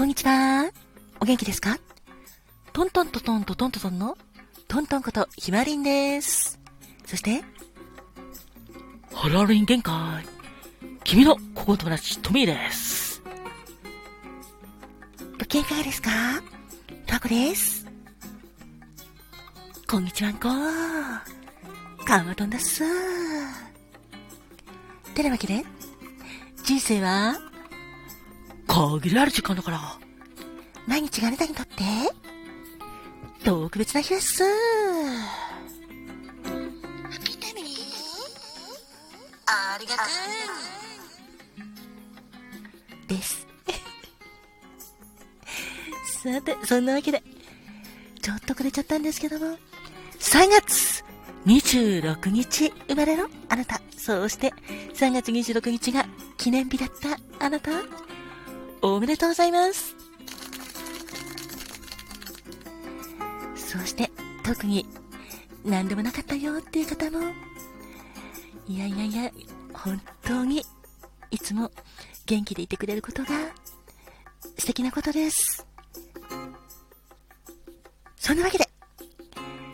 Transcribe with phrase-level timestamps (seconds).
[0.00, 0.70] こんにちは。
[1.20, 1.76] お元気ですか？
[2.72, 4.16] トントントトントトントトンの
[4.66, 6.58] トントンことひまりんです。
[7.04, 7.42] そして、
[9.12, 10.24] ハローリン限界。
[11.04, 13.22] 君の心友達トミーです。
[15.38, 16.10] ご機嫌いかがですか？
[17.06, 17.86] タコです。
[19.86, 20.48] こんにちはんこ。
[22.06, 22.84] カマトンだっす。
[25.14, 25.62] てなわけで、
[26.64, 27.36] 人生は、
[28.70, 29.80] 限りある時間だから、
[30.86, 31.84] 毎日があなたにとって、
[33.44, 34.44] 特別な日です。
[39.46, 40.02] ありがと
[43.08, 43.08] う。
[43.08, 43.44] です。
[46.22, 47.24] さて、そんなわけで、
[48.22, 49.58] ちょっとくれちゃったんですけども、
[50.20, 51.02] 3月
[51.44, 54.54] 26日生まれのあなた、そして
[54.94, 57.72] 3月26日が記念日だったあなた、
[58.82, 59.94] おめでとうございます。
[63.56, 64.10] そして、
[64.44, 64.86] 特に
[65.64, 67.18] 何でもなかったよっていう方も、
[68.66, 69.30] いやいやいや、
[69.72, 70.64] 本当に
[71.30, 71.70] いつも
[72.26, 73.28] 元気でいてくれることが
[74.58, 75.66] 素敵なことです。
[78.16, 78.68] そんなわけで、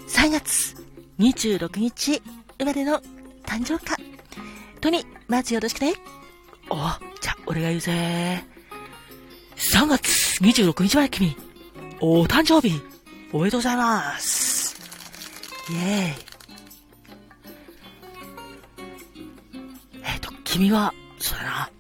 [0.09, 0.77] 3月
[1.19, 2.23] 26日
[2.59, 3.01] 生まれの
[3.45, 3.97] 誕生花。
[4.81, 5.95] トミ、まずよろしくね。
[6.71, 6.75] お、
[7.21, 8.56] じゃあ、俺が言うぜ。
[9.57, 11.35] 3月26日まで君、
[12.01, 12.79] お誕生日、
[13.33, 14.77] おめでとうございます。
[15.71, 16.15] イェーイ。
[20.05, 21.71] えっ、と、君は、そうだな。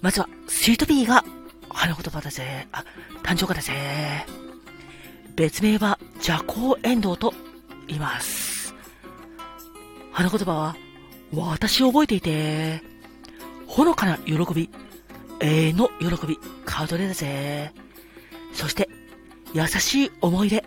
[0.00, 1.24] まずは、スイートピーが
[1.68, 2.68] 花言葉だぜ。
[2.70, 2.84] あ、
[3.24, 3.72] 誕生花だぜ。
[5.34, 7.34] 別名は、邪光エンドウと
[7.88, 8.72] 言います。
[10.12, 10.76] 花言葉は、
[11.34, 12.82] 私を覚えていて、
[13.66, 14.70] ほのかな喜び、
[15.40, 16.38] 永遠の喜び、
[16.76, 17.72] カードレだぜ。
[18.52, 18.86] そして、
[19.54, 20.62] 優しい思い出。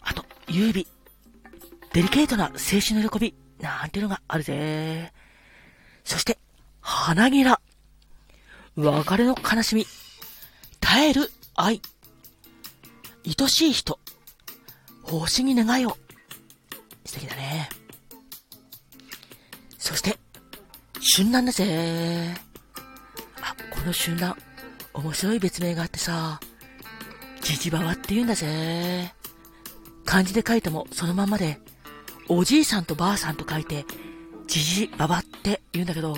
[0.00, 0.88] あと、優美、
[1.92, 5.12] デリケートな青春の喜び、なんていうのがあるぜ。
[6.02, 6.36] そして、
[6.80, 7.60] 花ぎら。
[8.74, 9.86] 別れの悲しみ。
[10.80, 11.80] 耐える愛。
[13.24, 14.00] 愛しい人。
[15.04, 15.96] 星に願いを。
[17.04, 17.68] 素敵だね。
[19.78, 20.18] そして、
[21.16, 22.53] 春蘭だぜ。
[23.70, 24.36] この春蘭、
[24.94, 26.40] 面白い別名があってさ、
[27.40, 29.12] じじばばって言うんだぜ。
[30.04, 31.58] 漢字で書いてもそのままで、
[32.28, 33.84] おじいさんとばあさんと書いて、
[34.46, 36.16] じじばばって言うんだけど、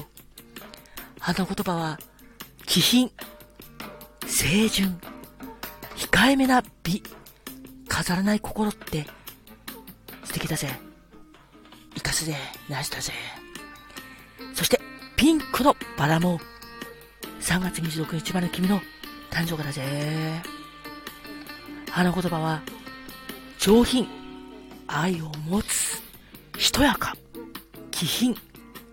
[1.19, 1.99] 花言葉は、
[2.67, 3.11] 気品、
[4.27, 5.01] 清純、
[5.97, 7.03] 控えめな美、
[7.89, 9.07] 飾らない心って、
[10.25, 10.69] 素敵だぜ。
[11.95, 12.37] 生かすぜ、
[12.69, 13.13] ナイスだぜ。
[14.55, 14.81] そして、
[15.17, 16.41] ピンクのバラも、
[17.47, 18.81] 3月26日まで君の
[19.31, 20.43] 誕生日だぜ。
[21.89, 22.61] 花言葉は、
[23.61, 24.09] 上品、
[24.89, 26.03] 愛を持つ、
[26.59, 27.15] しとやか、
[27.93, 28.35] 気品、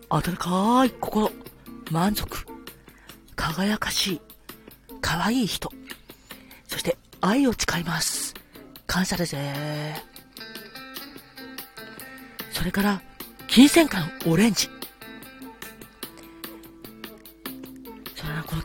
[0.08, 1.32] 温かい心、
[1.90, 2.46] 満足、
[3.36, 4.22] 輝かしい、
[5.02, 5.72] 可愛い人、
[6.68, 8.36] そして愛を誓います。
[8.86, 9.96] 感謝だぜ。
[12.52, 13.02] それから、
[13.48, 14.73] 金銭感オレンジ。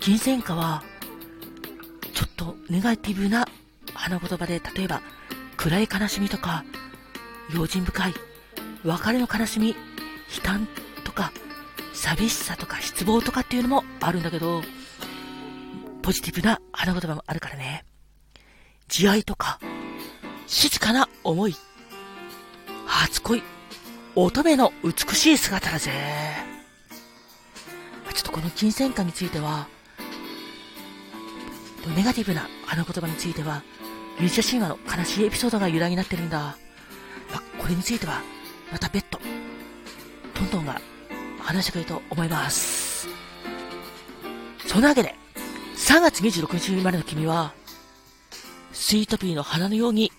[0.01, 0.83] 金銭花は、
[2.15, 3.47] ちょっとネガティブな
[3.95, 5.03] 花言葉で、例えば、
[5.57, 6.65] 暗い悲しみとか、
[7.55, 8.15] 用心深い、
[8.85, 9.77] 別れの悲しみ、悲
[10.43, 10.69] 嘆
[11.05, 11.33] とか、
[11.93, 14.63] 寂しさとか失望とかっていうのもあるんだけど、
[16.03, 17.85] ポジティブな花言葉もあるからね。
[18.89, 19.59] 慈愛とか、
[20.47, 21.57] 静かな思い、
[22.87, 23.43] 初恋、
[24.15, 25.93] 乙女の美しい姿だぜ。
[28.15, 29.69] ちょっとこの金銭感については、
[31.94, 33.62] ネガティブな花言葉については、
[34.19, 36.56] ギリシャ神話の悲しいエピソードが由来になってるんだ。
[37.32, 38.22] まあ、これについては、
[38.72, 39.19] また別途、
[40.34, 40.81] トントンが
[41.41, 43.08] 話してくれると思います。
[44.67, 45.14] そんなわけで、
[45.76, 47.52] 3月26日生まれの君は、
[48.73, 50.12] スイートピーの花のように、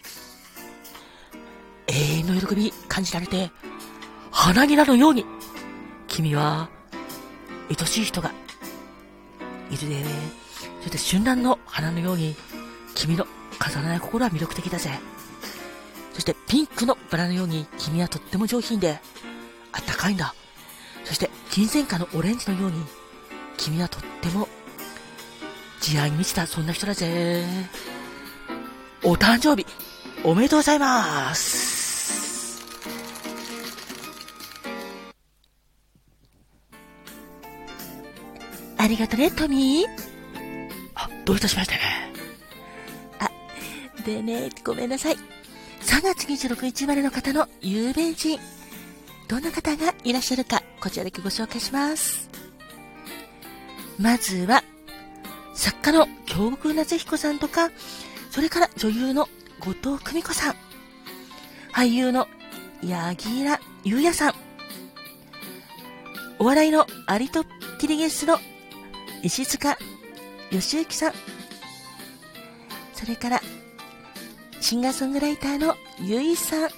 [1.88, 3.52] 永遠の喜び感じられて、
[4.32, 5.26] 花ぎらのように、
[6.08, 6.70] 君は、
[7.70, 8.32] 愛しい人が、
[9.70, 10.39] いるでね。
[10.82, 12.36] そして春蘭の花のように、
[12.96, 13.26] 君の
[13.58, 14.92] 飾らない心は魅力的だぜ。
[16.14, 19.00] そしてピンクのバラのように、君はとっても上品で、
[19.72, 20.34] あったかいんだ。
[21.04, 22.84] そして金銭花のオレンジのように、
[23.58, 24.48] 君はとっても、
[25.82, 27.46] 慈愛に満ちたそんな人だぜ。
[29.04, 29.66] お誕生日、
[30.24, 32.64] おめでとうございます。
[38.78, 40.09] ありがとね、トミー。
[41.30, 41.76] あ、どういたしまして。
[43.20, 43.30] あ、
[44.04, 45.16] でね、ごめんなさい。
[45.82, 48.40] 3月26日生まれの方の有名人。
[49.28, 52.30] どんな方がいらっしゃるか、こちらだけご紹介します。
[54.00, 54.64] まずは、
[55.54, 57.70] 作家の京極夏彦さんとか、
[58.32, 59.30] それから女優の
[59.60, 60.56] 後藤久美子さん、
[61.74, 62.28] 俳優の
[62.82, 64.34] 柳楽優弥さん、
[66.40, 67.44] お笑いのアリと
[67.80, 68.40] キリゲスの
[69.22, 69.78] 石塚
[70.52, 71.14] 義行さん、
[72.94, 73.42] それから
[74.62, 76.70] シンガーソングライターのゆいさん、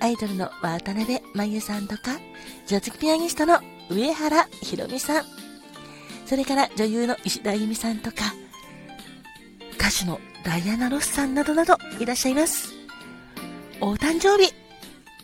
[0.00, 2.18] アイドルの渡辺真由さんとか、
[2.66, 3.60] ジャズピアニストの
[3.90, 5.24] 上原ひろみさん、
[6.26, 8.34] それから女優の石田由美さんとか、
[9.78, 12.72] 歌手のダイアナ・ロスさんなどなどいらっしゃいます。
[13.80, 14.52] お誕生日、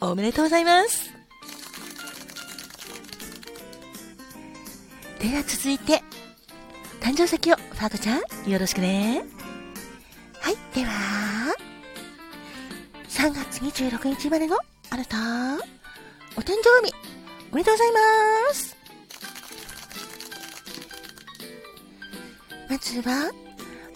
[0.00, 1.11] おめでとうございます。
[5.19, 6.02] では続いて、
[7.00, 9.23] 誕生石をファーコちゃん、よろしくね。
[10.41, 11.56] はい、では、
[13.08, 14.56] 3月26日までの
[14.91, 15.17] あなた、
[16.37, 16.93] お誕生日、
[17.52, 18.76] おめでとうございます。
[22.69, 23.32] まずは、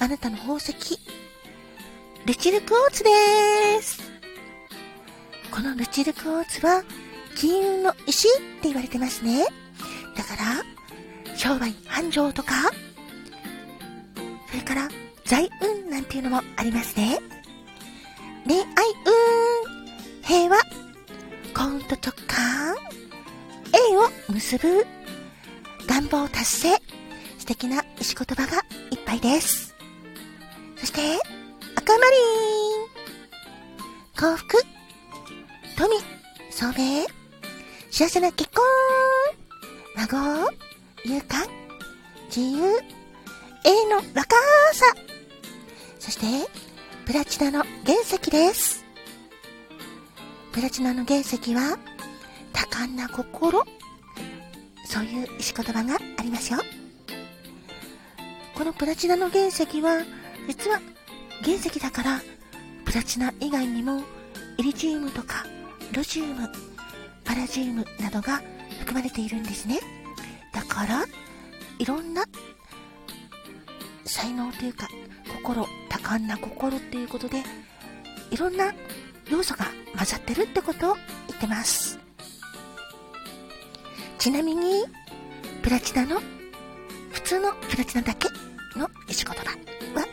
[0.00, 0.74] あなたの宝石、
[2.26, 3.10] ルチルクオーツで
[3.82, 4.02] す。
[5.50, 6.82] このルチルクオーツは、
[7.36, 8.30] 金運の石っ
[8.60, 9.44] て言われてますね。
[10.16, 12.54] だから、商売繁盛とか、
[14.64, 14.88] から
[15.24, 17.18] 財運なんていうのもありますね。
[18.46, 18.64] 恋愛
[19.66, 20.56] 運、平和、
[21.54, 22.74] 幸運と直感、
[23.72, 24.86] 縁を結ぶ、
[25.86, 26.68] 願望達成、
[27.38, 29.74] 素敵な石言葉がいっぱいです。
[30.76, 31.00] そして、
[31.76, 32.16] 赤マリ
[32.90, 32.94] ン
[34.16, 34.56] 幸福
[35.76, 35.96] 富
[36.50, 37.04] 聡明
[37.90, 38.64] 幸せな結婚
[39.96, 40.50] 孫
[41.04, 41.46] 勇敢
[42.28, 42.93] 自由
[43.64, 44.36] 永の若
[44.74, 44.84] さ
[45.98, 46.50] そして、
[47.06, 48.84] プラチナの原石です。
[50.52, 51.78] プラチナの原石は、
[52.52, 53.64] 多感な心。
[54.86, 56.60] そういう石言葉がありますよ。
[58.54, 60.02] このプラチナの原石は、
[60.46, 60.78] 実は
[61.42, 62.20] 原石だから、
[62.84, 64.02] プラチナ以外にも、
[64.58, 65.46] イリジウムとか、
[65.92, 66.48] ロジウム、
[67.24, 68.42] パラジウムなどが
[68.80, 69.80] 含まれているんですね。
[70.52, 71.06] だから、
[71.78, 72.24] いろんな
[74.04, 74.88] 才能というか、
[75.42, 77.42] 心、多感な心っていうことで、
[78.30, 78.72] いろんな
[79.30, 79.66] 要素が
[79.96, 80.94] 混ざってるってことを
[81.28, 81.98] 言ってます。
[84.18, 84.84] ちなみに、
[85.62, 86.20] プラチナの、
[87.12, 88.28] 普通のプラチナだけ
[88.78, 89.50] の石言葉
[90.00, 90.06] は、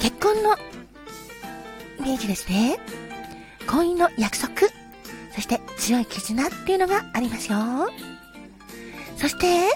[0.00, 0.56] 結婚の
[1.98, 2.78] イメージですね。
[3.66, 4.52] 婚姻の約束、
[5.32, 7.58] そして強い絆っていうのがありますよ。
[9.16, 9.68] そして、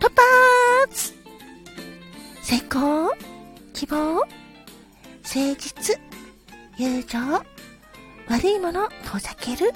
[0.00, 0.51] トパー
[2.72, 3.10] 成功
[3.74, 4.22] 希望
[5.22, 6.00] 誠実
[6.78, 7.18] 友情
[8.28, 9.70] 悪いもの遠ざける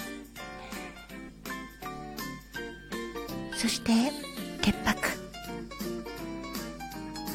[3.54, 3.92] そして
[4.62, 5.08] 潔白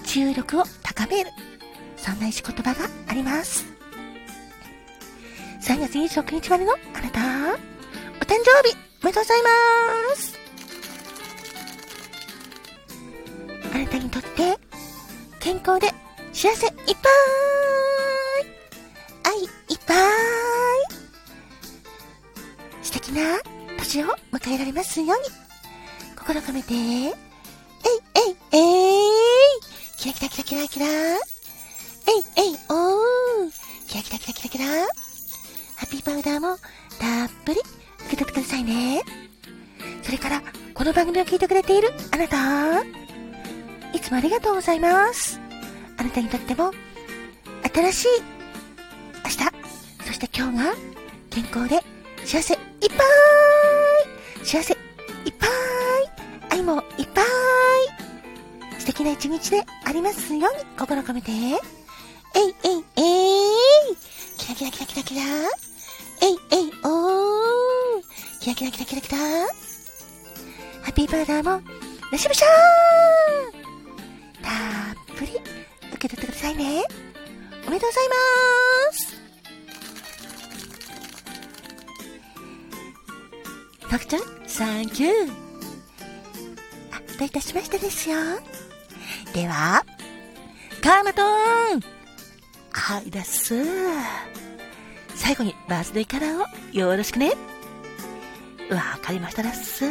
[0.04, 1.30] 注力を高める。
[1.96, 3.66] そんな石言葉があります。
[5.62, 7.19] 3月26日までのあなた、
[8.19, 10.38] お誕生日おめでとうございます。
[13.74, 14.61] あなたにとって
[15.41, 15.88] 健康で
[16.31, 16.86] 幸せいっぱい
[19.25, 19.50] 愛いっ
[19.86, 19.98] ぱい
[22.83, 23.39] 素敵な
[23.77, 25.24] 年を迎えられますように
[26.15, 27.15] 心込めて、えいえい
[28.51, 29.01] えい
[29.98, 30.86] キラキラキラキラキラ。
[30.86, 31.21] えい
[32.38, 33.51] えいおー。
[33.88, 34.65] キラキラキラキラキラ。
[34.65, 36.57] ハッピーパウダーも
[37.00, 37.60] たっぷり
[38.05, 39.01] 受け取ってくださいね。
[40.03, 40.43] それから、
[40.75, 43.00] この番組を聞いてくれているあなた。
[43.93, 45.39] いつもありがとうございます。
[45.98, 46.71] あなたにとっても、
[47.74, 48.07] 新しい
[49.24, 49.38] 明日、
[50.05, 50.74] そして今日が
[51.29, 51.79] 健康で
[52.25, 52.95] 幸せいっぱ
[54.43, 54.74] い幸せ
[55.25, 55.50] いっぱい
[56.60, 57.25] 愛もいっぱい
[58.79, 61.31] 素敵な一日でありますように心込めて。
[62.33, 63.01] えいえいえ
[63.91, 63.95] い
[64.38, 65.21] キラキラキラキラキラ
[66.21, 68.01] えいえいおー
[68.39, 71.62] キラキラキラキラキラハッピーバーダーも、
[72.12, 73.71] よしぶしゃー
[74.41, 75.31] たっぷり
[75.93, 76.83] 受け取ってくださいね。
[77.67, 79.21] おめでとうございます
[83.89, 85.31] たくちゃん、サンキュー。
[86.91, 88.17] あ、どういたしましてですよ。
[89.33, 89.86] では、
[90.81, 91.81] カーマトーン
[92.71, 93.63] はいです。
[95.15, 96.45] 最後にバースデーカラーを
[96.77, 97.31] よろしくね。
[98.69, 99.81] わかりましたです。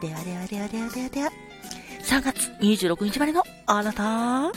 [0.00, 1.45] ではではではではではでは。
[2.06, 4.52] 3月26日までのあなた、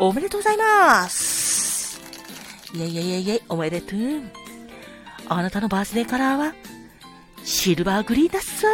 [0.00, 2.00] おめでとうございます。
[2.74, 3.98] イェイイェイイェイイェイ、おめでとう。
[5.28, 6.52] あなたのバースデーカラーは、
[7.44, 8.66] シルバーグリーンだっす。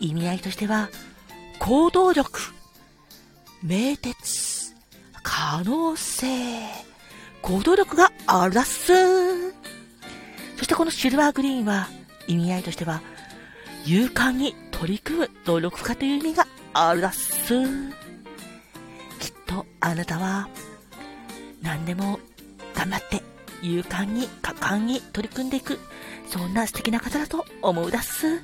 [0.00, 0.88] 意味合いとしては、
[1.58, 2.40] 行動力、
[3.62, 4.74] 名鉄、
[5.22, 6.26] 可能性、
[7.42, 9.50] 行動力があるだっす。
[10.56, 11.86] そしてこのシルバーグリーンは、
[12.26, 13.02] 意味合いとしては、
[13.84, 17.52] 勇敢に取り組む努力家という意味があるだっす。
[19.18, 20.48] きっとあなたは、
[21.60, 22.20] 何でも
[22.76, 23.20] 頑張って
[23.60, 25.80] 勇敢に果敢に取り組んでいく、
[26.28, 28.40] そんな素敵な方だと思うだっす。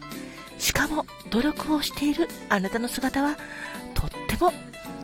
[0.58, 3.36] しかも努力をしているあなたの姿は
[3.94, 4.52] とっても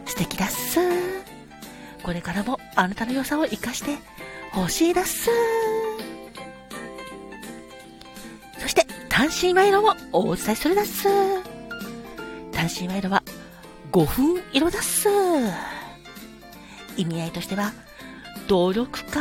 [0.07, 0.81] 素敵だっす。
[2.03, 3.99] これからもあなたの良さを活かして
[4.57, 5.31] 欲しいだっす。
[9.11, 11.09] 単身賄賂もお伝えするだっす。
[12.53, 13.23] 単身賄賂は
[13.93, 15.09] 5分色だっす。
[16.97, 17.73] 意味合いとしては
[18.49, 19.21] 努力家。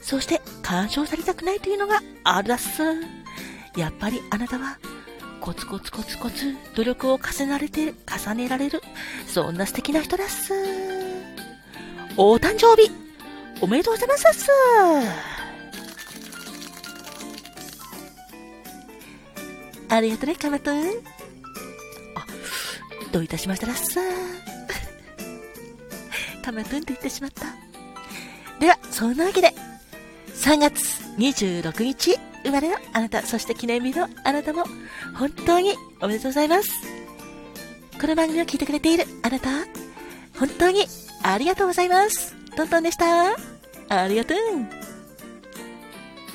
[0.00, 2.82] そして干渉されたくないというのがあるだっす。
[3.76, 4.78] やっぱりあなたは
[5.40, 8.82] コツコツコツコツ努力を重ねられて、重ねられる、
[9.26, 10.52] そんな素敵な人だっす。
[12.16, 12.90] お誕生日、
[13.60, 15.39] おめでとうございますっす。
[19.90, 20.78] ありがとね、かまとん。
[20.78, 20.84] あ、
[23.12, 23.96] どういたしましたらっす。
[26.42, 27.46] かまとんって言ってしまった。
[28.60, 29.52] では、そんなわけで、
[30.34, 34.64] 3月26日生まれのあなた、そして記念日のあなたも、
[35.18, 36.70] 本当におめでとうございます。
[38.00, 39.50] この番組を聞いてくれているあなた、
[40.38, 40.86] 本当に
[41.22, 42.34] ありがとうございます。
[42.56, 43.34] トントンでした。
[43.88, 44.79] ありがとう。